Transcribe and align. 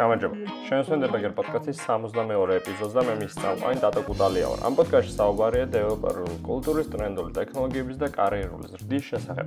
გამარჯობა. 0.00 0.52
შენსვენდება 0.64 1.18
გერ 1.20 1.32
პოდკასტის 1.36 1.80
62-ე 1.84 2.54
ეპიზოდს 2.56 2.94
და 2.96 3.02
მე 3.04 3.14
მის 3.20 3.34
წამყვანი 3.36 3.80
დატო 3.84 4.02
კუტალია 4.06 4.46
ვარ. 4.48 4.60
ამ 4.64 4.76
პოდკასტში 4.78 5.12
საუბარია 5.12 5.66
დეველოპერული 5.74 6.36
კულტურის, 6.46 6.88
ტრენდული 6.94 7.34
ტექნოლოგიების 7.36 7.96
და 8.00 8.08
კარიერული 8.16 8.70
ზრდის 8.72 9.04
შესახებ. 9.10 9.46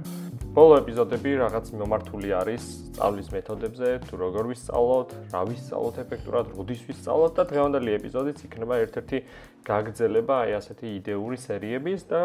ბოლო 0.54 0.74
ეპიზოდები 0.84 1.29
რაღაც 1.42 1.66
მიმართული 1.74 2.29
არის 2.38 2.64
სწავლის 2.93 3.28
მეთოდებზე, 3.34 3.89
თუ 4.05 4.14
როგორ 4.21 4.43
ვისწავლოთ, 4.54 5.10
რა 5.34 5.42
ვისწავლოთ 5.50 5.96
ეფექტურად, 6.05 6.46
როდის 6.54 6.82
ვისწავლოთ 6.86 7.33
და 7.33 7.43
დღევანდელი 7.50 7.89
ეპიზოდიც 7.97 8.38
იქნება 8.46 8.75
ერთ-ერთი 8.86 9.18
გაგრძელება 9.65 10.36
აი 10.43 10.51
ასეთი 10.61 10.86
იდეური 11.01 11.38
სერიების 11.42 12.01
და 12.14 12.21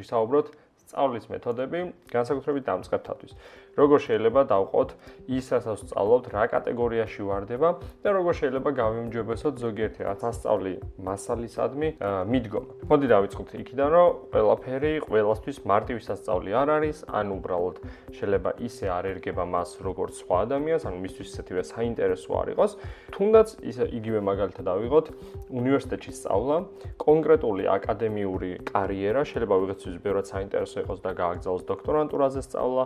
ვისაუბროთ 0.00 0.46
სწავლის 0.88 1.28
მეთოდები 1.28 1.80
განსაკუთრებით 2.08 2.64
დამწყებთათვის. 2.64 3.32
როგორ 3.78 3.98
შეიძლება 4.08 4.42
დავყოთ 4.52 4.90
ის 5.38 5.46
რასაც 5.54 5.78
სწავლობთ, 5.86 6.24
რა 6.34 6.44
კატეგორიაში 6.50 7.22
ვარდება 7.28 7.68
და 8.02 8.08
როგორ 8.18 8.32
შეიძლება 8.40 8.70
გავიმჯობესოთ 8.78 9.54
ზოგიერთი 9.62 10.00
რაცასწავლი 10.08 10.74
მასალისადმი 11.06 11.88
მიდგომა. 12.32 12.70
მოდი 12.90 13.06
დავიწყოთ 13.14 13.48
იქიდან, 13.62 13.88
რომ 13.94 14.08
ყველაფერი 14.34 14.92
ყველასთვის 15.06 15.58
მარტივი 15.68 16.00
სასწავლი 16.08 16.50
არ 16.58 16.68
არის, 16.78 16.98
ან 17.08 17.26
უბრალოდ 17.38 17.76
შეიძლება 18.18 18.50
ისე 18.68 18.86
არ 18.88 19.04
ერგება 19.12 19.44
მას 19.46 19.70
როგორც 19.84 20.12
სხვა 20.22 20.36
ადამიანს, 20.48 20.82
ან 20.88 20.94
მისთვის 21.04 21.28
ისეთივე 21.28 21.62
საინტერესო 21.68 22.30
არ 22.40 22.48
იყოს. 22.58 22.72
თუნდაც 23.14 23.48
ისე 23.62 23.84
იგივე 23.98 24.20
მაგალითად 24.24 24.64
დავიღოთ 24.68 25.06
უნივერსიტეტში 25.48 26.12
სწავლა, 26.18 26.56
კონკრეტული 26.98 27.64
აკადემიური 27.68 28.50
კარიერა, 28.72 29.22
შეიძლება 29.28 29.54
ვიღაცის 29.62 29.96
ბევრად 30.02 30.26
საინტერესო 30.28 30.76
იყოს 30.82 30.98
და 31.04 31.10
გააგზავნოს 31.14 31.64
დოქტორანტურაზე 31.68 32.40
სწავლა, 32.48 32.84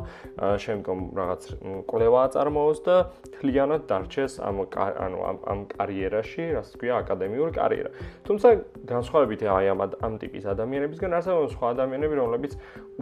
შემ 0.59 0.82
შემდგომ 0.83 0.99
რაღაც 1.15 1.43
კვლევა 1.87 2.21
აწარმოოს 2.27 2.79
და 2.83 2.97
თლიანად 3.39 3.83
დარჩეს 3.87 4.35
ამ 4.43 4.57
ანუ 4.75 5.19
ამ 5.23 5.37
ამ 5.47 5.61
კარიერაში, 5.71 6.43
რაც 6.59 6.67
თქვია 6.75 6.95
აკადემიური 7.03 7.53
კარიერა. 7.55 7.91
თუმცა 8.27 8.49
განსხვავებით 8.91 9.41
აი 9.47 9.67
ამ 9.73 9.81
ამ 10.03 10.15
ტიპის 10.19 10.45
ადამიანებისგან 10.51 11.11
არსებობენ 11.19 11.51
სხვა 11.55 11.67
ადამიანები, 11.75 12.15
რომლებიც 12.19 12.53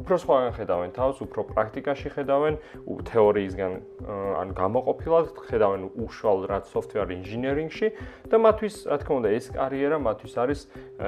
უფრო 0.00 0.14
სხვაგან 0.20 0.52
ხედავენ 0.60 0.90
თავს, 0.92 1.16
უფრო 1.24 1.40
პრაქტიკაში 1.50 2.08
ხედავენ, 2.16 2.54
თეორიისგან 3.10 3.72
ან 4.40 4.48
გამოყოფილად 4.60 5.26
ხედავენ 5.48 5.82
უშუალოდ 6.04 6.44
რაც 6.52 6.64
software 6.68 7.08
engineering-ში 7.08 7.88
და 8.28 8.36
მათთვის, 8.44 8.74
რა 8.92 8.96
თქმა 9.00 9.14
უნდა, 9.20 9.28
ეს 9.40 9.46
კარიერა 9.56 9.96
მათთვის 10.04 10.34
არის 10.36 10.60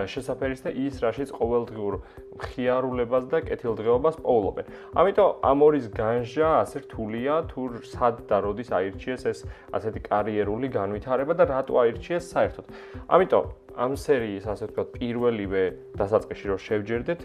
შესაძფერის 0.08 0.61
და 0.64 0.70
ის 0.72 0.94
რაშიც 1.05 1.30
ყოველდღიურ 1.36 1.94
ხიარულებას 2.41 3.25
და 3.28 3.38
კეთილდღეობას 3.44 4.16
პოულობენ. 4.25 4.66
ამიტომ 4.97 5.30
ამორის 5.52 5.86
განჟა 5.92 6.48
ასე 6.64 6.77
რთულია 6.84 7.34
თუ 7.52 7.62
სად 7.84 8.24
და 8.28 8.36
როდის 8.41 8.70
აირჩიეს 8.72 9.22
ეს 9.33 9.39
ასეთი 9.77 10.00
კარიერული 10.08 10.69
განვითარება 10.72 11.34
და 11.36 11.44
რატო 11.52 11.74
აირჩიეს 11.83 12.24
საერთოდ. 12.33 12.64
ამიტომ 13.12 13.44
ამ 13.72 13.92
სერიის 13.97 14.44
ასე 14.52 14.64
ვთქვათ 14.69 14.89
პირველივე 14.97 15.62
დასაწყისში 15.97 16.47
რომ 16.52 16.58
შევჯერდეთ, 16.61 17.20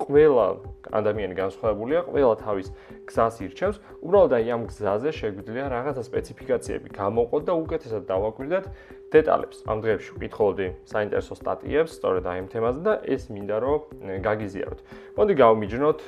ყველა 0.00 0.46
ადამიანი 0.88 1.34
განსხვავებულია, 1.36 2.00
ყველა 2.08 2.34
თავის 2.44 2.68
გზას 3.08 3.36
ირჩევს. 3.44 3.76
უბრალოდ 4.00 4.32
აი 4.36 4.46
ამ 4.56 4.62
გზაზე 4.72 5.10
შეგვიძლია 5.12 5.66
რაღაცა 5.68 6.02
სპეციფიკაციები 6.08 6.88
გამოყოთ 6.96 7.42
და 7.48 7.52
უკეთესად 7.60 8.02
დავაკვირდეთ 8.08 8.64
დეტალებს. 9.12 9.58
ამ 9.68 9.78
დღეებში 9.84 10.10
ვკითხულობდი 10.16 10.66
საინტერესო 10.88 11.34
სტატიებს 11.36 11.92
სწორედ 11.98 12.24
აი 12.32 12.38
ამ 12.42 12.46
თემაზე 12.52 12.80
და 12.82 12.94
ეს 13.04 13.22
მინდა 13.28 13.56
რომ 13.62 13.80
გაგიზიაროთ. 14.24 14.80
მოდი 15.16 15.32
გავმიჯნოთ 15.42 16.00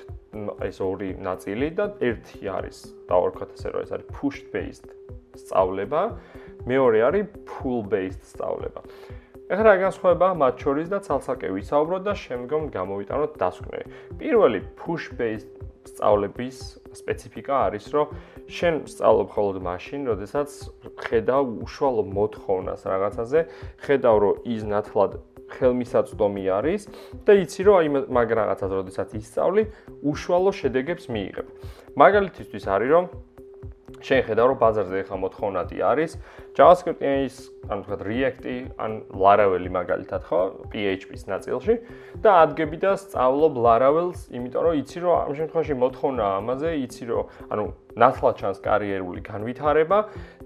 ეს 0.68 0.76
ორი 0.80 1.10
ნაწილი 1.20 1.68
და 1.78 1.84
ერთი 2.00 2.40
არის 2.48 2.78
დავარქვათ 3.08 3.50
ასე 3.54 3.68
რომ 3.74 3.80
ეს 3.84 3.90
არის 3.94 4.06
push 4.16 4.40
based 4.50 4.88
სწავლება, 5.36 6.00
მეორე 6.64 6.98
არის 7.08 7.24
pull 7.44 7.84
based 7.84 8.22
სწავლება. 8.24 8.80
ეხლა 9.52 9.64
რა 9.68 9.74
განსხვავება 9.84 10.28
მათ 10.40 10.54
შორის 10.64 10.88
და 10.88 10.98
ცალ-ცალკე 11.04 11.48
ვისაუბროთ 11.52 12.02
და 12.08 12.14
შემდგომ 12.16 12.62
გამოვიტანოთ 12.72 13.32
დასკვნები. 13.36 13.84
პირველი 14.16 14.60
push 14.80 15.12
based 15.20 15.52
სწავლების 15.84 16.83
სპეციფიკა 16.94 17.54
არის, 17.68 17.84
რომ 17.94 18.06
შენ 18.48 18.74
სწავლობ 18.90 19.26
მხოლოდ 19.30 19.56
მაშინ, 19.68 20.00
როდესაც 20.10 20.48
ხედავ 21.04 21.44
უშუალო 21.66 22.02
მოთხოვნას 22.14 22.82
რაღაცაზე, 22.88 23.40
ხედავ 23.84 24.16
რომ 24.24 24.34
ის 24.54 24.62
ნათლად 24.70 25.12
ხელმისაწვდომი 25.54 26.44
არის 26.50 26.82
და 27.26 27.32
იცი 27.44 27.62
რომ 27.68 27.76
აი 27.78 27.88
მაგ 28.16 28.28
რაღაცას 28.40 28.70
როდესაც 28.80 29.08
ისწავლი, 29.20 29.62
უშუალო 30.02 30.50
შედეგებს 30.60 31.04
მიიღებ. 31.12 31.46
მაგალითისთვის 31.94 32.64
არის 32.74 32.90
რომ 32.90 33.04
ხედავ 34.04 34.46
რომ 34.52 34.58
ბაზარზე 34.60 34.98
ახლა 35.04 35.16
მოთხოვნადი 35.24 35.76
არის. 35.80 36.12
JavaScript-ის, 36.54 37.34
ან 37.72 37.78
თქვა 37.84 37.96
React-ი, 38.04 38.56
ან 38.76 38.92
Laravel-ი 39.16 39.70
მაგალითად 39.72 40.22
ხო, 40.28 40.40
PHP-ის 40.68 41.24
ნაწილში. 41.24 41.74
და 42.20 42.30
ადგები 42.44 42.76
და 42.84 42.92
სწავლობ 43.00 43.54
Laravel-ს, 43.56 44.28
იმიტომ 44.36 44.62
რომ 44.64 44.74
იცი 44.84 44.98
რომ 45.00 45.14
ამ 45.24 45.32
შემთხვევაში 45.40 45.74
მოთხოვნა 45.80 46.24
ამაზე, 46.44 46.70
იცი 46.84 47.04
რომ 47.08 47.24
ანუ 47.48 47.64
ნათლად 47.94 48.34
ჩანს 48.38 48.58
კარიერული 48.60 49.20
განვითარება 49.22 49.98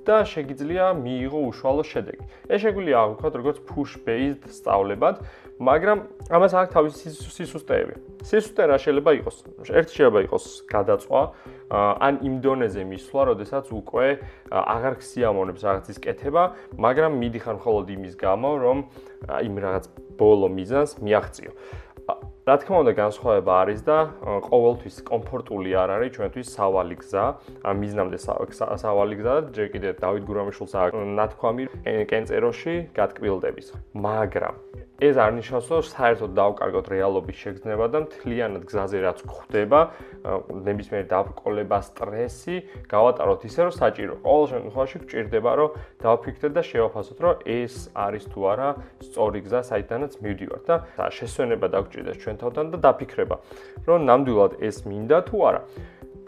და 0.09 0.25
შეგიძლია 0.25 0.97
მიიღო 0.97 1.41
უშუალო 1.53 1.85
შედეგი. 1.85 2.25
ეს 2.49 2.59
შეგვიძლია 2.65 2.97
აღვქვათ 3.05 3.35
როგორც 3.37 3.59
push 3.69 3.95
based 4.01 4.49
სწავლებად, 4.49 5.21
მაგრამ 5.61 5.99
ამას 6.33 6.53
აქვს 6.57 6.73
თავისი 6.73 7.13
სისუსტეები. 7.35 7.95
სისუსტე 8.25 8.63
რა 8.73 8.77
შეიძლება 8.81 9.11
იყოს? 9.21 9.37
ერთი 9.69 9.93
შეიძლება 9.99 10.21
იყოს 10.27 10.45
გადაწვა, 10.71 11.21
ან 12.09 12.15
იმ 12.25 12.35
დონეზე 12.41 12.83
მისვლა, 12.89 13.23
როდესაც 13.37 13.65
უკვე 13.69 14.07
აღარ 14.49 14.95
ხსიამონებს 15.03 15.63
რაღაცის 15.69 15.99
კეთება, 16.01 16.43
მაგრამ 16.79 17.13
მიდიხარ 17.21 17.55
მხოლოდ 17.61 17.87
იმის 17.99 18.15
გამო, 18.17 18.51
რომ 18.65 18.79
იმ 19.29 19.55
რაღაც 19.61 19.85
ბოლო 20.19 20.49
მიზანს 20.49 20.99
მიაღწიო. 21.05 21.51
რა 22.49 22.55
თქმა 22.65 22.77
უნდა 22.81 22.93
განსხვავება 22.97 23.53
არის 23.63 23.81
და 23.85 23.97
ყოველთვის 24.49 24.97
კომფორტული 25.11 25.75
არ 25.77 25.91
არის 25.97 26.15
ჩვენთვის 26.17 26.53
სავალი 26.57 26.97
გზა, 27.03 27.25
ამ 27.69 27.77
მიზნამდე 27.85 28.19
სავალი 28.25 29.21
გზა 29.21 29.35
ჯერ 29.53 29.69
კიდევ 29.77 29.93
დავით 30.01 30.25
გურამიშვილს 30.33 30.75
ნათქვამი 31.21 31.65
კენწეროში 32.09 32.75
გატკბილდების. 32.97 33.69
მაგრამ 34.09 34.55
ეს 34.99 35.15
არ 35.15 35.31
ნიშნავს, 35.39 35.67
რომ 35.71 35.83
საერთოდ 35.87 36.31
დავკარგოთ 36.35 36.87
რეალობის 36.91 37.37
შეგრძნება 37.39 37.87
და 37.87 37.99
მთლიანად 38.03 38.63
გზაზე 38.67 38.99
რაც 39.07 39.19
გვხდება, 39.31 39.81
ნებისმიერ 40.67 41.05
დაბრკოლება, 41.07 41.79
სტრესი, 41.87 42.57
გავატაროთ 42.91 43.41
ისე, 43.47 43.61
რომ 43.63 43.75
საჭირო. 43.79 44.15
ყოველ 44.27 44.47
შემთხვევაში 44.51 44.97
გვჭირდება, 44.99 45.51
რომ 45.55 45.71
დავფიქრდეთ 46.03 46.53
და 46.59 46.63
შევაფასოთ, 46.67 47.19
რომ 47.23 47.35
ეს 47.47 47.75
არის 47.95 48.25
თუ 48.27 48.41
არა 48.51 48.69
სწორი 49.07 49.41
გზა, 49.47 49.61
საიდანაც 49.71 50.13
მივდივართ 50.19 50.65
და 50.67 50.77
შესვენება 51.15 51.67
დაგვჭირდეს 51.79 52.19
ჩვენ 52.19 52.37
თავთან 52.43 52.67
და 52.75 52.79
დაფიქრება, 52.83 53.37
რომ 53.87 53.99
ნამდვილად 54.03 54.53
ეს 54.67 54.83
მინდა 54.83 55.19
თუ 55.31 55.37
არა. 55.47 55.63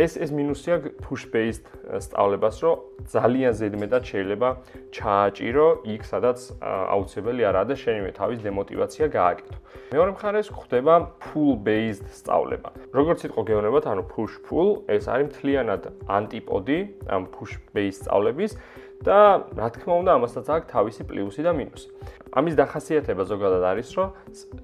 ეს 0.00 0.16
ეს 0.16 0.30
მინუსია 0.32 0.76
push 1.04 1.28
based 1.28 1.66
სწავლებას, 2.00 2.56
რომ 2.64 2.76
ძალიან 3.12 3.52
ზედმეტად 3.60 4.02
შეიძლება 4.10 4.48
ჩააჭირო 4.96 5.66
იქ, 5.94 6.02
სადაც 6.08 6.38
აუცილებელი 6.64 7.42
არაა 7.50 7.66
და 7.68 7.74
შენივე 7.76 8.10
თავის 8.16 8.38
დემოტივაცია 8.46 9.06
გააკეთო. 9.12 9.56
მეორე 9.92 10.10
მხარეს 10.16 10.48
ხდება 10.56 10.94
pull 11.20 11.52
based 11.60 12.08
სწავლება. 12.16 12.68
როგორც 12.96 13.20
იყო 13.28 13.40
გეუბნებათ, 13.44 13.84
ანუ 13.92 14.02
push 14.08 14.34
pull, 14.46 14.68
ეს 14.88 15.04
არის 15.04 15.26
მთლიანად 15.30 15.82
ანტიპოდი 16.08 16.78
ამ 17.12 17.22
push 17.34 17.60
based 17.76 18.08
სწავლების 18.08 18.56
და 19.00 19.48
რა 19.56 19.68
თქმა 19.72 19.94
უნდა, 20.04 20.10
ამასაც 20.20 20.46
აქვს 20.52 20.68
თავისი 20.70 21.02
პლუსი 21.08 21.42
და 21.46 21.52
მინუსი. 21.56 21.88
ამის 22.36 22.54
დახასიათება 22.60 23.24
ზოგადად 23.26 23.64
არის, 23.64 23.88
რომ 23.96 24.08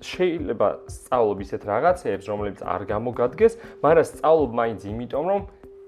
შეიძლება 0.05 0.69
სწავლობ 0.87 1.39
ისეთ 1.41 1.63
რაღაცეებს, 1.67 2.25
რომლებიც 2.31 2.61
არ 2.63 2.83
გამოგადგეს, 2.93 3.53
მაგრამ 3.81 4.07
სწავლობ 4.13 4.51
მაინც 4.61 4.81
იმიტომ, 4.93 5.25
რომ 5.33 5.41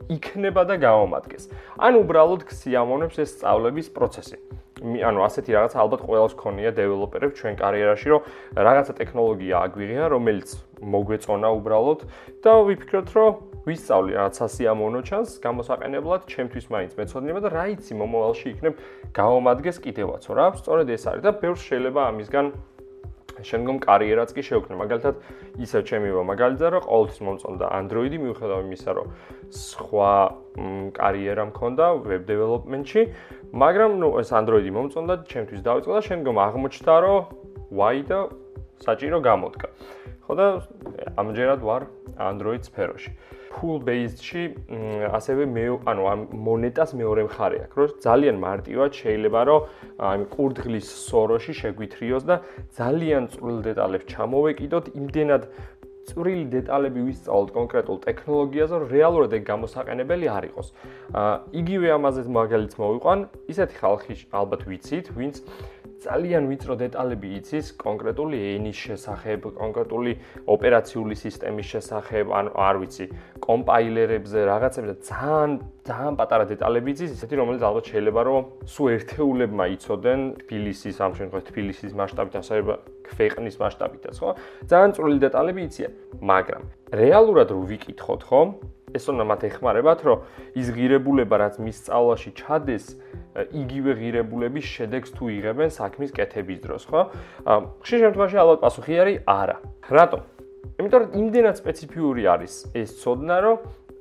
იქნება 0.08 0.62
და 0.64 0.74
გამომადგეს. 0.80 1.44
ან 1.76 1.92
უბრალოდ 2.00 2.40
ქსიამონებს 2.48 3.16
ეს 3.20 3.30
სწავლების 3.36 3.88
პროცესი. 3.92 4.36
ანუ 4.78 5.20
ასეთი 5.26 5.50
რაღაც 5.56 5.74
ალბათ 5.82 6.00
ყოველს 6.06 6.34
ქონია 6.38 6.70
დეველოპერებს 6.78 7.38
ჩვენ 7.42 7.54
კარიერაში, 7.58 8.08
რომ 8.14 8.20
რაღაცა 8.54 8.92
ტექნოლოგია 9.00 9.54
აგვიღია, 9.66 10.04
რომელიც 10.14 10.48
მოგვეწონა 10.78 11.48
უბრალოდ 11.58 12.00
და 12.44 12.52
ვიფიქროთ, 12.68 13.08
რომ 13.18 13.32
ვისწავლი 13.68 14.12
რაღაც 14.16 14.34
სასიამოვნო 14.40 15.00
ჩანს 15.08 15.30
გამოსაყენებლად 15.44 16.24
ჩემთვის 16.32 16.66
მაინც 16.72 16.92
მეცოდნება 16.96 17.40
და 17.44 17.48
რა 17.52 17.64
იცი 17.74 17.92
მომავალში 18.00 18.46
იქნებ 18.54 18.74
გამომადგეს 19.18 19.80
კიდევაცო 19.84 20.30
რა 20.38 20.46
სწორედ 20.56 20.92
ეს 20.96 21.04
არის 21.10 21.24
და 21.26 21.32
ბევრს 21.42 21.62
შეიძლება 21.68 22.00
ამისგან 22.08 22.46
შემდგომ 23.46 23.78
კარიერაც 23.84 24.32
კი 24.34 24.42
შევქნე 24.48 24.78
მაგალითად 24.82 25.14
ისევ 25.62 25.82
ჩემი 25.90 26.10
ვა 26.16 26.22
მაგალითად 26.32 26.70
რომ 26.74 26.82
ყოველთვის 26.88 27.20
მომწონდა 27.28 27.66
Android-ი 27.78 28.18
მიუხედავად 28.24 28.64
იმისა 28.68 28.90
რომ 28.98 29.06
სხვა 29.58 30.12
კარიერა 30.98 31.44
მქონდა 31.50 31.84
web 32.08 32.22
development-ში 32.30 33.02
მაგრამ 33.62 33.90
ნუ 34.02 34.08
ეს 34.22 34.30
Android-ი 34.40 34.72
მომწონდა 34.78 35.14
ჩემთვის 35.30 35.60
დავიწყო 35.68 35.92
და 35.98 36.02
შემდგომ 36.08 36.36
აღმოჩნდა 36.48 36.94
რომ 37.06 37.18
why 37.78 37.96
და 38.10 38.20
საჭირო 38.82 39.18
გამოდგა 39.22 39.68
ხო 40.28 40.34
და 40.36 40.46
ამჯერად 41.16 41.64
ვარ 41.64 41.88
Android 42.20 42.62
სფეროში. 42.68 43.16
full 43.58 43.80
based-ში 43.82 44.42
ასევე 45.18 45.46
მე 45.50 45.64
ანუ 45.90 46.02
ამ 46.12 46.20
მონეტას 46.46 46.92
მეორე 47.00 47.22
მხარე 47.26 47.58
აქვს, 47.64 47.76
რომ 47.80 47.94
ძალიან 48.06 48.36
მარტივად 48.44 48.90
შეიძლება 49.00 49.40
რომ 49.48 49.60
აი 49.98 50.26
კურდღლის 50.34 50.86
სოროში 51.08 51.52
შეგვითრიოს 51.62 52.24
და 52.28 52.36
ძალიან 52.78 53.24
წვრილ 53.34 53.58
დეტალებს 53.66 54.08
ჩამოვეკიდოთ, 54.12 54.84
იმდენად 55.00 55.42
წვრილი 56.08 56.44
დეტალები 56.52 57.00
ვისწავლოთ 57.08 57.50
კონკრეტულ 57.58 57.98
ტექნოლოგიაზე, 58.04 58.76
რეალურად 58.92 59.32
ეგ 59.38 59.42
გამოსაყენებელი 59.48 60.26
არ 60.36 60.44
იყოს. 60.50 60.68
აა 61.14 61.34
იგივე 61.60 61.88
ამაზე 61.98 62.20
მაგალითს 62.38 62.76
მოვიყვან, 62.82 63.18
ისეთი 63.52 63.74
ხალხი 63.82 64.14
ალბათ 64.40 64.62
ვიცით, 64.68 65.06
ვინც 65.18 65.34
ძალიან 65.98 66.46
ვიწრო 66.46 66.74
დეტალები 66.78 67.28
იცის 67.38 67.72
კონკრეტული 67.80 68.38
ენის 68.54 68.78
შესახებ, 68.86 69.48
კონკრეტული 69.58 70.12
ოპერაციული 70.54 71.14
სისტემის 71.18 71.66
შესახებ, 71.74 72.30
ან 72.38 72.50
არ 72.54 72.78
ვიცი, 72.82 73.06
კომპაილერებზე, 73.42 74.38
რაღაცებზე 74.46 74.94
ძალიან 75.10 75.50
ძალიან 75.88 76.14
პატარა 76.20 76.44
დეტალები 76.52 76.88
იცის, 76.94 77.10
ისეთი 77.18 77.34
რომელიც 77.42 77.62
ალბათ 77.66 77.84
შეიძლება 77.90 78.20
რომ 78.30 78.42
სულ 78.68 78.86
ერთეულებმა 78.94 79.64
იცოდენ 79.74 80.20
თბილისის 80.44 80.96
ამ 81.02 81.12
შემთხვევაში 81.18 81.48
თბილისის 81.50 81.92
მასშტაბით, 81.98 82.34
ასე 82.38 82.62
ქვეყნის 83.16 83.56
მასშტაბითაც, 83.62 84.16
ხო? 84.18 84.30
ძალიან 84.68 84.90
წვრილი 84.96 85.18
დეტალები 85.24 85.60
იციან, 85.68 85.92
მაგრამ 86.20 86.62
რეალურად 86.92 87.48
რო 87.54 87.60
ვიკითხოთ, 87.72 88.20
ხო? 88.28 88.40
ეს 88.88 89.04
უნდა 89.12 89.24
მათ 89.28 89.40
ეხმარებათ, 89.48 90.00
რომ 90.08 90.18
ის 90.56 90.66
ღირებულება, 90.72 91.36
რაც 91.44 91.54
მის 91.60 91.76
სწავლაში 91.84 92.30
ჩადეს, 92.40 92.84
იგივე 93.52 93.90
ღირებულების 94.00 94.66
შედეგს 94.66 95.10
თუ 95.12 95.24
იღებენ 95.38 95.68
საქმის 95.76 96.10
კეთების 96.16 96.58
დროს, 96.64 96.82
ხო? 96.88 97.00
ხშირ 97.84 97.98
შემთხვევაში 98.08 98.36
ალბათ 98.40 98.58
პასუხი 98.64 98.94
არის 99.02 99.18
არა. 99.28 99.56
რატომ? 99.92 100.20
იმიტომ 100.78 101.00
რომ 101.04 101.10
იმდენად 101.20 101.56
სპეციფიური 101.58 102.22
არის 102.32 102.54
ეს 102.76 102.90
ცოდნა, 103.02 103.36
რომ 103.44 103.56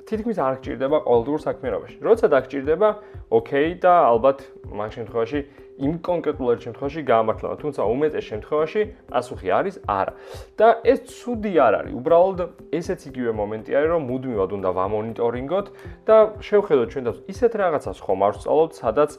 თითქმის 0.07 0.37
არ 0.39 0.55
გჭირდება 0.63 0.97
ყოველდღიურ 1.03 1.41
საქმიანობაში. 1.43 1.97
როცა 1.99 2.25
დაგჭირდება, 2.31 2.89
ოკეი 3.27 3.71
და 3.83 3.93
ალბათ 4.07 4.37
მაგ 4.71 4.89
შემთხვევაში 4.95 5.39
იმ 5.77 5.99
კონკრეტულ 6.01 6.57
შემთხვევაში 6.57 7.01
გაამართლება, 7.05 7.55
თუმცა 7.61 7.81
უმეტეს 7.85 8.25
შემთხვევაში 8.31 8.81
პასუხი 9.11 9.47
არის 9.53 9.75
არა. 9.85 10.13
და 10.57 10.67
ეს 10.81 10.99
ცუდი 11.05 11.53
არ 11.61 11.73
არის. 11.79 11.93
უბრალოდ 11.99 12.39
ესეც 12.73 12.99
იგივე 13.09 13.31
მომენტი 13.37 13.71
არის, 13.77 13.89
რომ 13.93 14.01
მუდმივად 14.09 14.49
უნდა 14.57 14.69
ვამონიტორინგოთ 14.79 15.67
და 16.07 16.17
შევხედოთ 16.47 16.87
ჩვენ 16.93 17.03
და 17.05 17.11
ისეთ 17.29 17.53
რაღაცას 17.61 17.97
ხომ 18.01 18.19
არ 18.25 18.31
ვსწავლობთ, 18.33 18.73
სადაც 18.73 19.11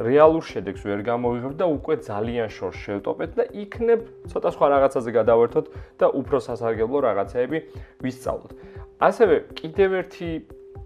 რეალურ 0.00 0.44
შედეგს 0.46 0.82
ვერ 0.88 1.00
გამოვიღებთ 1.10 1.56
და 1.60 1.66
უკვე 1.76 1.94
ძალიან 2.06 2.48
შორს 2.48 2.78
შევტოპეთ 2.86 3.30
და 3.36 3.44
იქნებ 3.66 4.00
ცოტა 4.32 4.50
სხვა 4.56 4.66
რაღაცაზე 4.72 5.10
გადავერთოთ 5.20 5.66
და 6.00 6.06
უფრო 6.16 6.38
სასარგებლო 6.48 6.98
რაღაცეები 7.04 7.58
ვისწავლოთ. 8.00 8.52
ასევე 8.96 9.52
კიდევ 9.52 9.90
ერთი 10.00 10.28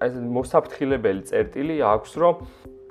ეს 0.00 0.14
მოსაფრთხილებელი 0.36 1.22
წერტილი 1.30 1.76
აქვს, 1.84 2.12
რომ 2.20 2.34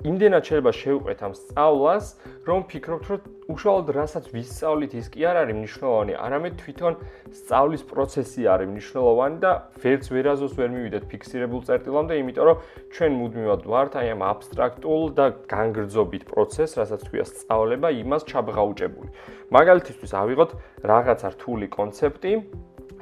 იმდენად 0.00 0.46
შეიძლება 0.48 0.72
შევყვეთ 0.72 1.22
ამ 1.26 1.32
სწავლას, 1.36 2.04
რომ 2.48 2.60
ფიქრობთ, 2.70 3.08
რომ 3.10 3.20
უშუალოდ 3.52 3.88
რასაც 3.92 4.24
ვისწავლით, 4.32 4.92
ის 4.96 5.08
კი 5.12 5.26
არ 5.28 5.36
არის 5.44 5.56
მნიშვნელოვანი, 5.60 6.14
არამედ 6.16 6.54
თვითონ 6.56 6.94
სწავლის 7.36 7.82
პროცესი 7.90 8.46
არის 8.48 8.70
მნიშვნელოვანი 8.70 9.36
და 9.44 9.52
ვერც 9.84 10.04
ვერაზოს 10.14 10.52
ვერ 10.56 10.70
მივიდეთ 10.72 11.04
ფიქსირებულ 11.10 11.60
წერტილამდე, 11.68 12.12
იმიტომ 12.16 12.48
რომ 12.48 12.56
ჩვენ 12.96 13.12
მუდმივად 13.20 13.62
ვართ 13.68 13.92
აი 14.00 14.08
ამ 14.14 14.22
აბსტრაქტულ 14.30 15.02
და 15.20 15.26
განგრძობით 15.52 16.24
პროცესს, 16.32 16.78
რასაც 16.80 17.02
ქვია 17.10 17.24
სწავლება, 17.28 17.88
იმას 18.00 18.22
ჩაბღაუჭებული. 18.24 19.08
მაგალითისთვის 19.52 20.12
ავიღოთ 20.16 20.50
რაღაცა 20.80 21.28
რთული 21.36 21.66
კონცეფტი, 21.76 22.32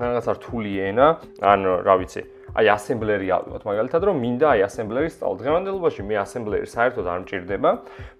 რაღაცა 0.02 0.32
რთული 0.34 0.72
ენა, 0.82 1.06
ან 1.46 1.60
რა 1.86 1.94
ვიცი, 2.02 2.22
აი 2.56 2.68
ასემბლერი 2.72 3.28
ავიღოთ 3.36 3.64
მაგალითად 3.68 4.06
რომ 4.08 4.20
მინდა 4.24 4.46
აი 4.52 4.62
ასემბლერის 4.68 5.14
სწავლა 5.18 5.40
დღევანდელობაში 5.42 6.02
მე 6.08 6.16
ასემბლერი 6.22 6.68
საერთოდ 6.72 7.06
არ 7.12 7.18
მჭირდება 7.24 7.70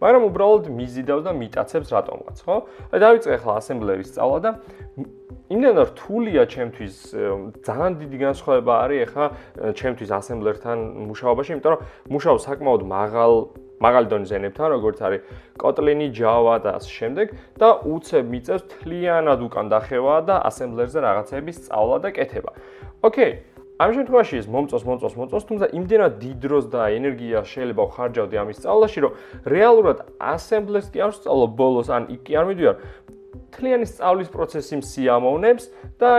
მაგრამ 0.04 0.26
უბრალოდ 0.28 0.64
მიზიდავს 0.78 1.24
და 1.28 1.32
მიტაცებს 1.38 1.88
რატომღაც 1.96 2.38
ხო 2.44 2.56
აი 2.92 2.98
დავიწყე 3.04 3.36
ახლა 3.38 3.52
ასემბლერის 3.62 4.08
სწავლა 4.12 4.38
და 4.44 4.50
იმდენ 5.48 5.76
რთულია 5.88 6.42
ჩემთვის 6.52 6.96
ძალიან 7.64 7.92
დიდი 8.04 8.18
განსხვავება 8.20 8.72
არის 8.84 9.00
ახლა 9.08 9.26
ჩემთვის 9.80 10.10
ასემბლერთან 10.20 10.78
მუშაობაში 11.08 11.50
იმიტომ 11.56 11.72
რომ 11.72 11.80
მუშაობ 12.12 12.38
საკმაოდ 12.44 12.82
მაღალ 12.84 13.32
მაღალი 13.78 14.06
დონის 14.10 14.32
ენებთან 14.34 14.68
როგორც 14.74 14.98
არის 15.06 15.20
Kotlin, 15.58 16.02
Java 16.14 16.58
და 16.62 16.78
ასე 16.78 16.90
შემდეგ 16.94 17.34
და 17.58 17.68
უცებ 17.86 18.30
მიწევს 18.34 18.62
თლიანად 18.74 19.42
უკან 19.46 19.70
დახევა 19.70 20.16
და 20.26 20.36
ასემბლერზე 20.50 20.98
რაღაცების 21.02 21.56
სწავლა 21.62 21.96
და 22.02 22.08
კეთება. 22.14 22.52
ოკეი, 23.02 23.32
ამ 23.78 23.92
შემთხვევაში 23.94 24.38
ეს 24.42 24.46
მომწოს 24.50 24.84
მომწოს 24.88 25.14
მომწოს, 25.14 25.44
თუმცა 25.48 25.66
იმდენად 25.78 26.14
დიდ 26.18 26.38
დროს 26.42 26.64
და 26.72 26.86
ენერგიას 26.98 27.46
შეიძლება 27.46 27.84
ვხარჯავდი 27.86 28.40
ამის 28.42 28.58
სწავლაში, 28.58 28.98
რომ 29.06 29.12
რეალურად 29.54 29.98
ასემბლერს 30.18 30.88
კი 30.90 30.98
არ 31.06 31.12
ვსწავლო 31.14 31.46
ბოლოს, 31.60 31.88
ან 31.94 32.10
იქ 32.10 32.20
კი 32.26 32.32
არ 32.42 32.48
მიდივარ. 32.50 32.76
თლიანი 33.54 33.86
სწავლის 33.88 34.28
პროცესი 34.32 34.78
მსიამოვნებს 34.82 35.64
და 35.98 36.10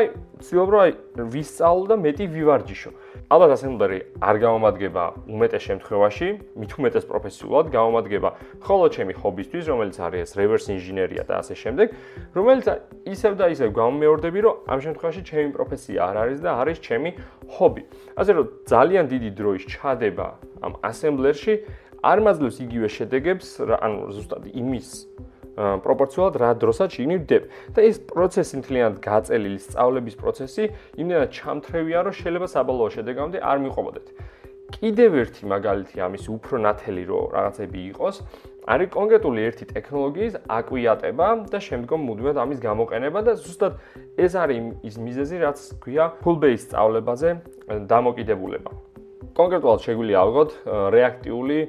ცდილობ 0.44 0.70
რომ 0.74 0.82
აი 0.84 0.92
ვისწავლო 1.34 1.86
და 1.92 1.96
მეტი 2.00 2.26
ვივარჯიშო. 2.36 2.92
ალბათ 3.30 3.52
ასემბლერი 3.54 4.00
არ 4.26 4.36
გამომადგება 4.42 5.04
უმეტეს 5.30 5.64
შემთხვევაში, 5.70 6.28
მით 6.58 6.72
უმეტეს 6.80 7.06
პროფესიულად 7.06 7.66
გამომადგება 7.76 8.30
მხოლოდ 8.64 8.90
ჩემი 8.98 9.14
ჰობისთვის, 9.22 9.64
რომელიც 9.70 9.98
არის 10.02 10.30
reverse 10.40 10.68
engineer-ია 10.74 11.24
და 11.30 11.34
ასე 11.44 11.56
შემდეგ, 11.62 11.88
რომელიც 12.34 12.66
ისევ 13.06 13.32
და 13.38 13.46
ისევ 13.54 13.70
გამომეორდები, 13.70 14.40
რომ 14.50 14.56
ამ 14.66 14.80
შემთხვევაში 14.82 15.22
ჩემი 15.30 15.50
პროფესია 15.54 16.00
არ 16.10 16.16
არის 16.24 16.40
და 16.42 16.50
არის 16.58 16.78
ჩემი 16.82 17.10
ჰობი. 17.54 17.84
ასე 18.18 18.32
რომ 18.34 18.46
ძალიან 18.66 19.06
დიდი 19.14 19.30
დროის 19.38 19.64
ჩადება 19.70 20.28
ამ 20.66 20.74
ასემბლერში 20.82 21.54
არ 22.02 22.18
მაძლევს 22.24 22.58
იგივე 22.66 22.88
შედეგებს, 22.88 23.48
ანუ 23.78 23.98
ზუსტად 24.16 24.44
იმის 24.56 24.90
პროპორციულად 25.60 26.34
რა 26.40 26.52
დროსაც 26.64 26.96
შეგნივდებ 26.96 27.44
და 27.76 27.80
ეს 27.84 27.98
პროცესი 28.12 28.60
მთლიანად 28.64 28.98
გაწელილი 29.04 29.60
სწავლების 29.68 30.16
პროცესი 30.22 30.64
იმდენად 31.04 31.30
ჩამთრევია 31.40 32.00
რომ 32.08 32.18
შეიძლება 32.20 32.48
საბოლოო 32.56 32.90
შედეგამდე 32.96 33.38
არ 33.44 33.58
მიყვობოდეთ. 33.66 34.08
კიდევ 34.70 35.12
ერთი 35.20 35.44
მაგალითი 35.50 35.98
ამის 36.06 36.24
უფრო 36.30 36.56
ნათელი 36.62 37.04
რო 37.10 37.22
რაღაცები 37.34 37.80
იყოს 37.90 38.16
არის 38.70 38.90
კონკრეტული 38.94 39.40
ერთი 39.50 39.66
ტექნოლოგიის 39.74 40.36
აკვიატება 40.46 41.28
და 41.50 41.60
შემდგომ 41.68 42.00
მუდმივად 42.06 42.38
ამის 42.44 42.60
გამოყენება 42.68 43.20
და 43.26 43.34
ზუსტად 43.42 43.74
ეს 44.26 44.38
არის 44.38 44.86
ის 44.86 44.96
მიზეზი 45.02 45.38
რაც 45.42 45.58
ქვია 45.82 46.06
full 46.22 46.38
base 46.38 46.70
სწავლებაზე 46.70 47.30
დამოკიდებულება. 47.90 48.89
კონკრეტულად 49.38 49.80
შეგვიძლია 49.86 50.18
ავიღოთ 50.24 50.52
რეაქტიული 50.96 51.60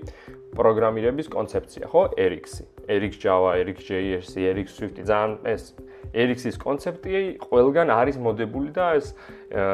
პროგრამირების 0.57 1.29
კონცეფცია, 1.31 1.85
ხო? 1.93 2.02
RX-ი. 2.19 2.64
RX 2.90 3.12
Java, 3.23 3.55
RX 3.62 3.79
JS, 3.87 4.35
RX 4.35 4.69
Swift 4.75 4.99
ძალიან 4.99 5.38
ეს 5.47 5.75
RX-ის 6.11 6.57
კონცეფცია 6.59 7.19
ყველგან 7.38 7.87
არის 7.95 8.17
მოდებული 8.19 8.75
და 8.75 8.99
ეს 8.99 9.14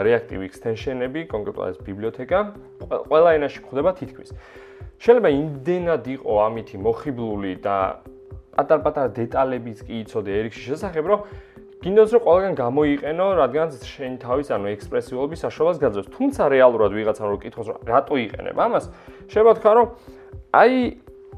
reactive 0.05 0.45
extension-ები, 0.45 1.25
კონკრეტულად 1.33 1.69
ეს 1.73 1.79
ბიბლიოთეკა 1.81 2.41
ყველა 3.09 3.31
ენაში 3.41 3.59
გვხვდება 3.65 3.91
თითქმის. 3.97 4.29
შეიძლება 5.01 5.29
იმდენად 5.33 6.05
იყო 6.13 6.33
ამითი 6.45 6.77
მოხიბლული 6.85 7.53
და 7.65 7.77
პატარ-პატარ 8.57 9.09
დეტალებიც 9.17 9.79
კი 9.89 9.95
იცოდე 10.05 10.33
RX-ის 10.45 10.65
შესახებ, 10.77 11.05
რომ 11.09 11.21
გინდოს 11.85 12.11
რომ 12.17 12.23
ყველგან 12.27 12.55
გამოიყენო, 12.57 13.27
რადგან 13.37 13.69
შენ 13.85 14.13
თავის 14.23 14.49
ანუ 14.55 14.67
ექსპრესიულობის 14.77 15.41
საშუალებას 15.45 15.79
გაძლევს. 15.85 16.09
თუმცა 16.17 16.43
რეალურად 16.57 16.91
ვიღაცამ 16.97 17.29
რო 17.31 17.39
კითხოს, 17.45 17.67
რომ 17.69 17.79
რატო 17.85 18.15
იყენებ 18.17 18.57
ამას, 18.57 18.85
შეიძლება 19.29 19.53
თქვა, 19.61 19.73
რომ 19.77 19.87
აი 20.57 20.73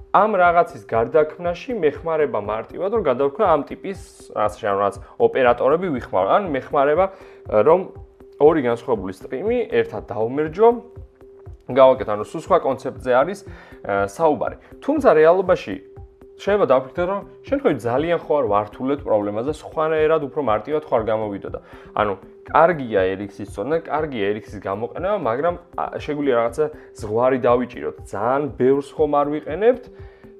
ამ 0.08 0.30
რაღაცის 0.40 0.82
გარდაქმნაში 0.88 1.74
მეხმარება 1.84 2.40
მარტივად 2.40 2.90
რომ 2.96 3.02
გადავქნა 3.04 3.44
ამ 3.44 3.62
ტიპის 3.68 4.32
ასე 4.32 4.64
რომ 4.64 4.78
რაც 4.80 4.94
ოპერატორები 5.20 5.88
ვიხმარ 6.00 6.26
ან 6.32 6.42
მეხმარება 6.48 7.04
რომ 7.68 7.80
ორი 8.40 8.60
განსხვავებული 8.64 9.12
სტრიმი 9.12 9.58
ერთად 9.68 10.02
დაუმერჯო 10.08 10.68
გავაკეთო. 11.68 12.10
ანუ 12.16 12.24
სულ 12.24 12.42
სხვა 12.48 12.58
კონცეფტზე 12.64 13.12
არის 13.20 13.38
საუბარი. 14.16 14.56
თუმცა 14.80 15.08
რეალობაში 15.20 15.74
შეიძლება 16.38 16.66
დავფიქრდე 16.72 17.04
რომ 17.10 17.20
შემთხვევით 17.48 17.78
ძალიან 17.82 18.18
ხო 18.24 18.32
არ 18.38 18.46
ვართულებ 18.54 19.00
პრობლემაზე 19.08 19.52
სხვანაირად 19.58 20.22
უფრო 20.28 20.40
მარტივად 20.50 20.82
ხო 20.86 20.94
არ 20.98 21.04
გამოვიდოდა 21.10 21.58
ანუ 21.98 22.14
კარგია 22.48 23.00
RX-ის 23.12 23.50
ზონა, 23.52 23.78
კარგია 23.84 24.28
RX-ის 24.32 24.60
გამოყენება, 24.64 25.16
მაგრამ 25.20 25.54
შეგვიძლია 26.00 26.36
რაღაცა 26.38 26.64
ზღვარი 27.00 27.38
დავიჭიროთ. 27.44 27.96
ძალიან 28.08 28.42
ბევრს 28.56 28.88
ხომ 28.96 29.12
არ 29.20 29.26
ვიყენებთ 29.34 29.84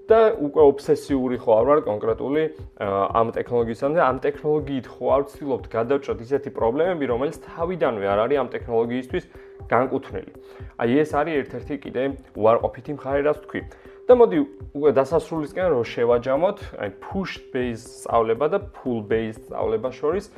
და 0.09 0.21
უკვე 0.41 0.63
ობსესიური 0.73 1.37
ხო 1.37 1.51
არ 1.53 1.65
ვარ 1.69 1.81
კონკრეტული 1.85 2.43
ამ 2.81 3.29
ტექნოლოგიისთან 3.37 3.91
და 3.93 4.01
ამ 4.09 4.17
ტექნოლოგიით 4.25 4.87
ხო 4.89 5.05
არ 5.13 5.23
ვცდილობთ 5.29 5.65
გადავჭოთ 5.69 6.19
ისეთი 6.25 6.51
პრობლემები, 6.57 7.05
რომელიც 7.13 7.37
თავიდანვე 7.45 8.07
არ 8.09 8.19
არის 8.25 8.39
ამ 8.41 8.49
ტექნოლოგიისთვის 8.57 9.25
განკუთვნილი. 9.69 10.33
აი 10.81 10.91
ეს 11.05 11.11
არის 11.13 11.35
ერთ-ერთი 11.45 11.75
კიდე 11.85 12.03
უარყოფითი 12.41 12.93
მხარე, 12.97 13.21
რაც 13.29 13.39
თქვი. 13.45 13.61
და 14.09 14.15
მოდი 14.17 14.39
უკვე 14.73 14.91
დასასრულისკენ 14.97 15.67
რო 15.69 15.83
შევაჯამოთ, 15.85 16.59
აი 16.81 16.91
push 17.05 17.35
based 17.53 17.93
სწავლება 18.01 18.47
და 18.49 18.59
pull 18.73 19.05
based 19.05 19.45
სწავლება 19.53 19.93
შორის 19.93 20.33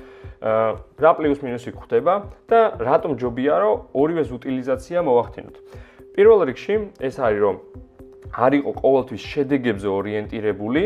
რა 0.99 1.13
პლუს 1.15 1.45
მინუსი 1.47 1.71
ხდება 1.79 2.15
და 2.51 2.61
რატომ 2.83 3.15
ჯობია 3.23 3.55
რომ 3.63 3.95
ორივეს 3.95 4.35
უტილიზაცია 4.35 4.99
მოახდინოთ. 5.07 5.57
პირველ 6.19 6.41
რიგში 6.51 6.75
ეს 6.99 7.17
არის 7.23 7.41
რომ 7.47 7.57
არ 8.31 8.53
იყო 8.59 8.71
ყოველთვის 8.79 9.23
შედეგებზე 9.27 9.89
ორიენტირებული, 9.91 10.83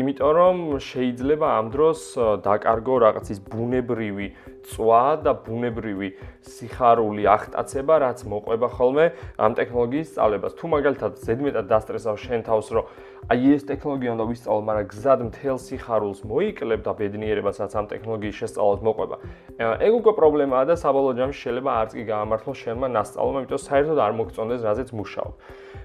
იმიტომ 0.00 0.32
რომ 0.36 0.56
შეიძლება 0.76 1.46
ამ 1.56 1.66
დროს 1.72 2.00
დაკარგო 2.44 2.94
რაღაცის 3.04 3.38
ბუნებრივი 3.48 4.26
წვა 4.66 5.22
და 5.22 5.32
ბუნებრივი 5.46 6.08
სიხარული 6.42 7.24
ახტაცება, 7.30 7.94
რაც 8.02 8.18
მოყვება 8.26 8.68
ხოლმე 8.76 9.06
ამ 9.38 9.52
ტექნოლოგიის 9.54 10.08
სწავლებას. 10.12 10.52
თუ 10.58 10.64
მაგალითად 10.74 11.12
ზედმეტად 11.22 11.66
დასტრესავ 11.70 12.16
შენ 12.18 12.40
თავს, 12.46 12.66
რომ 12.74 12.84
აი 13.26 13.46
ეს 13.56 13.62
ტექნოლოგია 13.66 14.10
უნდა 14.14 14.24
ვისწავლო, 14.30 14.62
მაგრამ 14.66 14.86
გზად 14.86 15.20
მთელ 15.30 15.58
სიხარულს 15.58 16.20
მოიკლებ 16.30 16.80
და 16.86 16.92
ბედნიერებასაც 16.94 17.70
ამ 17.74 17.86
ტექნოლოგიის 17.90 18.36
შესწავლად 18.40 18.80
მოყვება. 18.86 19.16
ეგ 19.86 19.92
უკვე 19.98 20.12
პრობლემაა 20.20 20.64
და 20.70 20.74
საბოლოო 20.78 21.14
ჯამში 21.18 21.40
შეიძლება 21.46 21.70
არც 21.80 21.90
კი 21.96 22.02
გაამართლოს 22.06 22.58
შენმა 22.62 22.86
ნასწავლომ, 22.96 23.36
იმიტომ 23.42 23.60
საერთოდ 23.66 23.98
არ 24.06 24.12
მოგწონდეს 24.20 24.60
რაზეც 24.66 24.90
მუშაობ. 24.94 25.32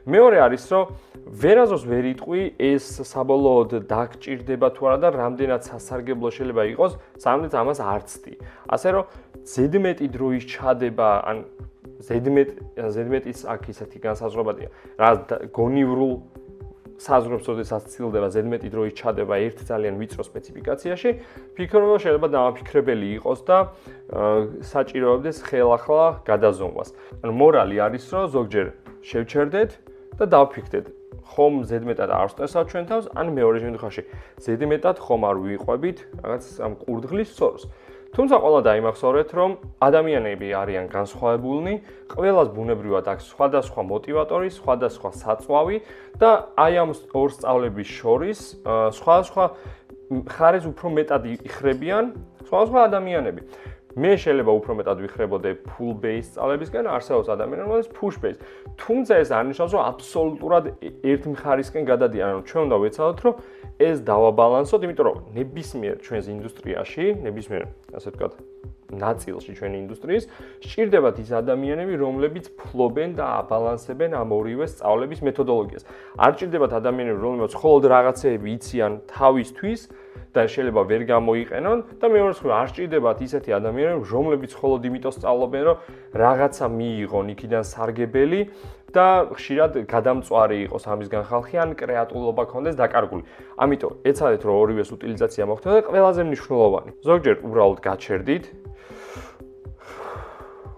მეორე 0.02 0.38
არის, 0.42 0.64
რომ 0.74 0.84
ვერაზოს 1.30 1.84
ვერ 1.86 2.06
იტყვი 2.18 2.42
ეს 2.58 2.86
საბოლოოდ 3.06 3.72
დაგჭირდება 3.86 4.68
თუ 4.74 4.82
არა 4.90 4.98
და 4.98 5.10
რამდენად 5.14 5.62
სასარგებლო 5.62 6.30
შეიძლება 6.34 6.64
იყოს, 6.74 6.94
სამდეთ 7.22 7.54
ამას 7.54 7.80
არ 7.86 8.02
ცდი. 8.10 8.34
ასე 8.72 8.90
რომ 8.96 9.04
ზედმეტი 9.46 10.08
დროის 10.16 10.44
ჩადება, 10.48 11.10
ან 11.28 11.38
ზედმეტ 12.02 12.50
ზედმეტის 12.96 13.40
აქ 13.54 13.62
ისეთი 13.72 13.98
განსაზღვრებადია, 14.02 14.70
რა 14.98 15.10
გონივრულ 15.54 16.14
საზღვრებს 17.02 17.48
ოდესაც 17.50 17.84
ცილდება 17.90 18.28
ზედმეტი 18.30 18.70
დროის 18.70 18.94
ჩადება 18.94 19.36
ერთ 19.42 19.58
ძალიან 19.66 19.96
ვიწრო 19.98 20.22
სპეციფიკაციაში, 20.22 21.10
ფიქრობ 21.58 21.84
რომ 21.90 22.00
შეიძლება 22.06 22.28
დამაფიქრებელი 22.36 23.08
იყოს 23.18 23.40
და 23.50 23.58
საჭიროებდეს 24.70 25.38
ხელახლა 25.50 26.06
გადაზომვას. 26.30 26.90
ანუ 27.26 27.34
მორალი 27.42 27.76
არის 27.82 28.04
რომ 28.14 28.26
ზოგჯერ 28.38 28.68
შევჩერდეთ 29.02 29.72
და 30.22 30.26
დავფიქრდეთ 30.30 30.86
ხომ 31.32 31.54
ზედმეტად 31.66 32.10
არ 32.12 32.26
ვსწრესავ 32.30 32.64
ჩვენ 32.70 32.86
თავს, 32.92 33.06
ან 33.18 33.28
მეორე 33.34 33.58
შემთხვევაში 33.66 34.04
ზედმეტად 34.46 34.98
ხომ 35.02 35.22
არ 35.26 35.36
ვიყვებით 35.42 35.98
რაღაც 36.22 36.44
ამ 36.62 36.74
ყურდღლის 36.86 37.30
სოროს. 37.34 37.64
თუმცა 38.12 38.36
ყველა 38.44 38.62
დაიმახსოვრეთ, 38.68 39.30
რომ 39.32 39.52
ადამიანები 39.80 40.48
არიან 40.52 40.88
განსხვავებულნი, 40.92 41.76
ყველას 42.12 42.50
ბუნებრივად 42.52 43.06
აქვს 43.08 43.26
სხვადასხვა 43.32 43.82
мотиваტორი, 43.88 44.50
სხვადასხვა 44.52 45.10
საწვავი 45.16 45.78
და 46.20 46.30
აი 46.60 46.74
ამ 46.84 46.92
ორ 46.92 47.30
სწავლების 47.32 47.88
შორის 47.88 48.40
სხვადასხვა 49.00 49.46
ხარეს 50.28 50.66
უფრო 50.68 50.88
მეტად 50.92 51.24
იხრებიან 51.40 52.06
სხვადასხვა 52.52 52.80
ადამიანები. 52.92 53.42
მე 53.96 54.12
შეიძლება 54.24 54.52
უფრო 54.56 54.72
მეტად 54.80 54.98
ვიხრებოდე 55.04 55.52
full 55.76 55.96
base 56.00 56.32
სწავლებისგან, 56.32 56.88
არსებობს 56.88 57.28
ადამიანები, 57.36 57.64
რომელსაც 57.66 57.88
push 57.92 58.18
base. 58.24 58.40
თუმცა 58.80 59.14
ეს 59.20 59.30
არ 59.36 59.44
ნიშნავს, 59.52 59.72
რომ 59.76 59.84
აბსოლუტურად 59.92 60.66
ერთ 61.12 61.24
მხარისკენ 61.36 61.84
გადადიან, 61.92 62.28
ანუ 62.32 62.42
ჩვენ 62.48 62.62
უნდა 62.72 62.78
ვეცადოთ, 62.86 63.20
რომ 63.26 63.36
ეს 63.82 63.98
დავაბალანსოთ, 64.08 64.82
იმიტომ 64.88 65.06
რომ 65.12 65.18
ნებისმიერ 65.36 65.96
ჩვენს 66.06 66.26
ინდუსტრიაში, 66.32 67.06
ნებისმიერ, 67.26 67.64
ასე 67.98 68.08
ვთქვათ, 68.12 68.34
ნაწილში 68.92 69.52
ჩვენი 69.58 69.78
ინდუსტრიის, 69.84 70.24
სჭირდებათ 70.68 71.16
ის 71.24 71.30
ადამიანები, 71.42 71.94
რომლებიც 72.02 72.46
ფლობენ 72.60 73.10
და 73.20 73.26
აბალანსებენ 73.42 74.12
ამ 74.22 74.30
ორივე 74.36 74.66
სწავლების 74.68 75.20
მეთოდოლოგიას. 75.28 75.84
არ 76.20 76.32
სჭირდებათ 76.36 76.72
ადამიანები, 76.82 77.20
რომლებიც 77.22 77.54
მხოლოდ 77.56 77.84
რაღაცეები 77.96 78.48
იციან 78.58 78.92
თავისთვის, 79.08 79.82
და 80.32 80.48
შეიძლება 80.48 80.82
ვერ 80.88 81.02
გამოიყენონ 81.12 81.80
და 82.00 82.06
მეორე 82.08 82.32
მხრივ 82.32 82.52
არ 82.56 82.68
სჭირდებათ 82.72 83.18
ისეთი 83.28 83.52
ადამიანები, 83.52 84.04
რომლებიც 84.12 84.52
მხოლოდ 84.56 84.82
იმიტომ 84.88 85.14
სწავლობენ, 85.20 85.64
რომ 85.68 85.78
რაღაცა 86.12 86.66
მიიღონ 86.68 87.28
იქიდან 87.34 87.64
სარგებელი 87.64 88.42
და 88.92 89.32
ხშირად 89.32 89.78
გადამწვარი 89.88 90.58
იყოს 90.68 90.84
ამისგან 90.92 91.24
ხალხი 91.32 91.56
ან 91.64 91.70
კრეატულობა 91.80 92.44
ქონდეს 92.52 92.76
დაკარგული. 92.76 93.24
ამიტომ 93.56 93.94
ეცადეთ 94.04 94.42
რომ 94.44 94.56
ორივეს 94.62 94.90
უტილიზაცია 94.92 95.44
მოხდეს 95.48 95.72
და 95.72 95.82
ყველაზე 95.88 96.22
მნიშვნელოვანი. 96.28 96.92
ზოგჯერ 97.08 97.36
უბრალოდ 97.48 97.80
გაჩერდით. 97.88 98.46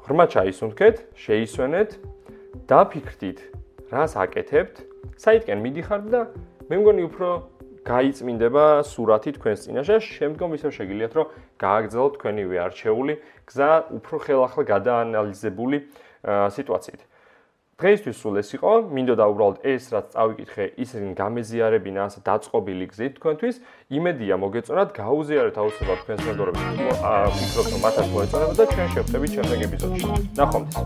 ღრმა 0.03 0.25
ჩაისუნთქეთ, 0.29 0.95
შეისვენეთ, 1.15 1.89
დაფიქრდით, 2.69 3.39
რას 3.89 4.13
აკეთებთ, 4.19 4.75
საითკენ 5.17 5.57
მიდიხართ 5.63 6.05
და 6.11 6.21
მე 6.69 6.75
მგონი 6.83 7.01
უფრო 7.07 7.52
გაიწმინდება 7.83 8.65
სურათი 8.87 9.31
თქვენს 9.37 9.59
წინაშე, 9.67 9.95
შემდგომ 9.99 10.49
ისევ 10.57 10.71
შეგიძლიათ 10.77 11.13
რომ 11.19 11.27
გააგრძელოთ 11.63 12.13
თქვენივე 12.17 12.57
არჩეული 12.67 13.13
გზა 13.49 13.71
უფრო 13.97 14.15
ხელახლა 14.23 14.63
გადაანალიზებული 14.73 15.77
სიტუაციით. 16.23 17.01
დღეისთვის 17.73 18.15
სულ 18.21 18.35
ეს 18.39 18.49
იყო. 18.55 18.71
მინდოდა 18.95 19.25
უბრალოდ 19.33 19.57
ეს 19.65 19.83
რაც 19.91 20.05
წავიკითხე, 20.13 20.65
ისინი 20.77 21.07
გამეზიარებინა 21.17 22.01
ასე 22.07 22.19
დაწყობილი 22.23 22.85
გზით 22.93 23.13
თქვენთვის. 23.17 23.55
იმედია 23.97 24.35
მოგეწონათ, 24.39 24.89
გაუზიარეთ 24.93 25.55
აუცილებლად 25.57 25.99
თქვენს 26.05 26.21
მეგობრებს. 26.23 26.61
ვფიქრობ 27.33 27.67
რომ 27.73 27.81
მათაც 27.83 28.07
მოეწონება 28.13 28.53
და 28.55 28.65
ჩვენ 28.71 28.87
შევხვდებით 28.93 29.31
შემდეგ 29.35 29.59
ეპიზოდში. 29.67 30.05
ნახვამდის. 30.37 30.77